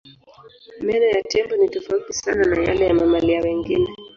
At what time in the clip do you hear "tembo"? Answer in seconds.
1.31-1.53